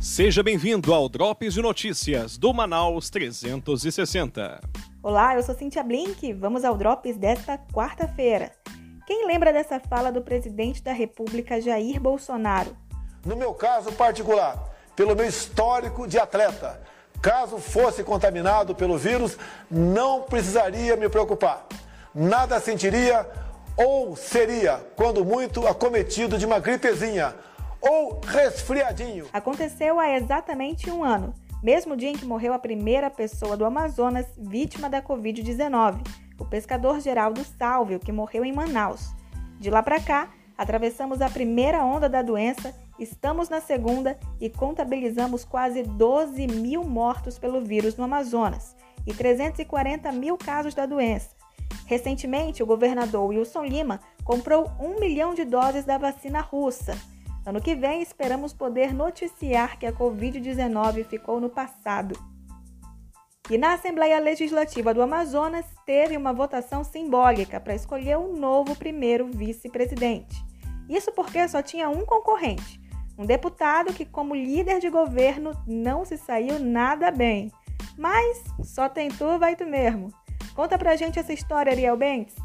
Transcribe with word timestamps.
Seja 0.00 0.42
bem-vindo 0.42 0.94
ao 0.94 1.10
Drops 1.10 1.52
de 1.52 1.60
Notícias 1.60 2.38
do 2.38 2.54
Manaus 2.54 3.10
360. 3.10 4.58
Olá, 5.02 5.34
eu 5.34 5.42
sou 5.42 5.54
Cintia 5.54 5.82
Blink. 5.82 6.32
Vamos 6.32 6.64
ao 6.64 6.74
Drops 6.74 7.18
desta 7.18 7.58
quarta-feira. 7.70 8.50
Quem 9.06 9.26
lembra 9.26 9.52
dessa 9.52 9.78
fala 9.78 10.10
do 10.10 10.22
presidente 10.22 10.82
da 10.82 10.94
República 10.94 11.60
Jair 11.60 12.00
Bolsonaro? 12.00 12.74
No 13.26 13.36
meu 13.36 13.52
caso 13.52 13.92
particular, 13.92 14.74
pelo 14.96 15.14
meu 15.14 15.26
histórico 15.26 16.08
de 16.08 16.18
atleta, 16.18 16.80
caso 17.20 17.58
fosse 17.58 18.02
contaminado 18.02 18.74
pelo 18.74 18.96
vírus, 18.96 19.36
não 19.70 20.22
precisaria 20.22 20.96
me 20.96 21.10
preocupar. 21.10 21.66
Nada 22.14 22.58
sentiria 22.58 23.28
ou 23.76 24.16
seria, 24.16 24.80
quando 24.96 25.22
muito, 25.26 25.66
acometido 25.66 26.38
de 26.38 26.46
uma 26.46 26.58
gripezinha 26.58 27.34
ou 27.80 28.20
resfriadinho. 28.24 29.26
Aconteceu 29.32 29.98
há 29.98 30.10
exatamente 30.16 30.90
um 30.90 31.02
ano, 31.02 31.34
mesmo 31.62 31.96
dia 31.96 32.10
em 32.10 32.16
que 32.16 32.24
morreu 32.24 32.52
a 32.52 32.58
primeira 32.58 33.10
pessoa 33.10 33.56
do 33.56 33.64
Amazonas 33.64 34.26
vítima 34.38 34.88
da 34.88 35.02
Covid-19, 35.02 36.00
o 36.38 36.44
pescador 36.44 37.00
Geraldo 37.00 37.44
Salvio, 37.44 38.00
que 38.00 38.12
morreu 38.12 38.44
em 38.44 38.52
Manaus. 38.52 39.14
De 39.58 39.70
lá 39.70 39.82
para 39.82 40.00
cá, 40.00 40.30
atravessamos 40.56 41.20
a 41.20 41.28
primeira 41.28 41.84
onda 41.84 42.08
da 42.08 42.22
doença, 42.22 42.74
estamos 42.98 43.48
na 43.48 43.60
segunda 43.60 44.18
e 44.40 44.48
contabilizamos 44.48 45.44
quase 45.44 45.82
12 45.82 46.46
mil 46.46 46.84
mortos 46.84 47.38
pelo 47.38 47.60
vírus 47.60 47.96
no 47.96 48.04
Amazonas 48.04 48.74
e 49.06 49.12
340 49.12 50.12
mil 50.12 50.36
casos 50.36 50.74
da 50.74 50.86
doença. 50.86 51.30
Recentemente, 51.86 52.62
o 52.62 52.66
governador 52.66 53.26
Wilson 53.26 53.64
Lima 53.64 54.00
comprou 54.24 54.70
um 54.78 55.00
milhão 55.00 55.34
de 55.34 55.44
doses 55.44 55.84
da 55.84 55.98
vacina 55.98 56.40
russa. 56.40 56.96
Ano 57.44 57.60
que 57.60 57.74
vem, 57.74 58.02
esperamos 58.02 58.52
poder 58.52 58.92
noticiar 58.92 59.78
que 59.78 59.86
a 59.86 59.92
Covid-19 59.92 61.04
ficou 61.04 61.40
no 61.40 61.48
passado. 61.48 62.14
E 63.48 63.56
na 63.56 63.72
Assembleia 63.72 64.20
Legislativa 64.20 64.92
do 64.92 65.02
Amazonas, 65.02 65.64
teve 65.86 66.16
uma 66.16 66.32
votação 66.32 66.84
simbólica 66.84 67.58
para 67.58 67.74
escolher 67.74 68.18
um 68.18 68.36
novo 68.36 68.76
primeiro 68.76 69.26
vice-presidente. 69.26 70.44
Isso 70.88 71.10
porque 71.12 71.48
só 71.48 71.62
tinha 71.62 71.88
um 71.88 72.04
concorrente, 72.04 72.80
um 73.18 73.24
deputado 73.24 73.92
que, 73.92 74.04
como 74.04 74.34
líder 74.34 74.78
de 74.78 74.90
governo, 74.90 75.52
não 75.66 76.04
se 76.04 76.16
saiu 76.16 76.58
nada 76.58 77.10
bem. 77.10 77.50
Mas 77.96 78.44
só 78.62 78.88
tem 78.88 79.08
tu, 79.08 79.38
vai 79.38 79.56
tu 79.56 79.66
mesmo. 79.66 80.12
Conta 80.54 80.78
pra 80.78 80.94
gente 80.94 81.18
essa 81.18 81.32
história, 81.32 81.72
Ariel 81.72 81.96
Bentes. 81.96 82.36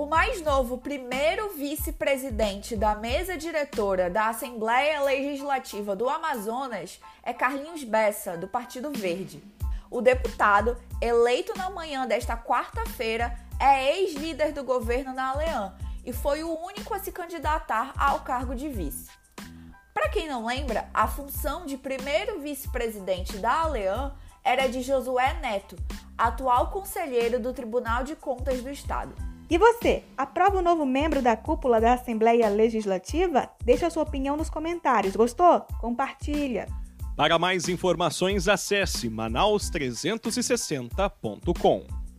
O 0.00 0.06
mais 0.06 0.40
novo 0.40 0.78
primeiro 0.78 1.50
vice-presidente 1.50 2.74
da 2.74 2.94
mesa 2.94 3.36
diretora 3.36 4.08
da 4.08 4.28
Assembleia 4.28 5.02
Legislativa 5.02 5.94
do 5.94 6.08
Amazonas 6.08 6.98
é 7.22 7.34
Carlinhos 7.34 7.84
Bessa, 7.84 8.34
do 8.34 8.48
Partido 8.48 8.90
Verde. 8.90 9.44
O 9.90 10.00
deputado, 10.00 10.74
eleito 11.02 11.52
na 11.54 11.68
manhã 11.68 12.06
desta 12.06 12.34
quarta-feira, 12.34 13.38
é 13.60 13.98
ex-líder 13.98 14.54
do 14.54 14.64
governo 14.64 15.12
na 15.12 15.32
Aleã 15.32 15.74
e 16.02 16.14
foi 16.14 16.42
o 16.42 16.58
único 16.64 16.94
a 16.94 16.98
se 16.98 17.12
candidatar 17.12 17.92
ao 17.94 18.20
cargo 18.20 18.54
de 18.54 18.70
vice. 18.70 19.10
Para 19.92 20.08
quem 20.08 20.26
não 20.26 20.46
lembra, 20.46 20.88
a 20.94 21.06
função 21.06 21.66
de 21.66 21.76
primeiro 21.76 22.40
vice-presidente 22.40 23.36
da 23.36 23.64
Aleã 23.64 24.14
era 24.42 24.66
de 24.66 24.80
Josué 24.80 25.34
Neto, 25.42 25.76
atual 26.16 26.70
conselheiro 26.70 27.38
do 27.38 27.52
Tribunal 27.52 28.02
de 28.02 28.16
Contas 28.16 28.62
do 28.62 28.70
Estado. 28.70 29.29
E 29.50 29.58
você, 29.58 30.04
aprova 30.16 30.58
o 30.58 30.62
novo 30.62 30.86
membro 30.86 31.20
da 31.20 31.36
cúpula 31.36 31.80
da 31.80 31.94
Assembleia 31.94 32.48
Legislativa? 32.48 33.50
Deixa 33.64 33.88
a 33.88 33.90
sua 33.90 34.04
opinião 34.04 34.36
nos 34.36 34.48
comentários. 34.48 35.16
Gostou? 35.16 35.66
Compartilha. 35.80 36.68
Para 37.16 37.36
mais 37.36 37.68
informações, 37.68 38.46
acesse 38.46 39.10
manaus360.com. 39.10 41.99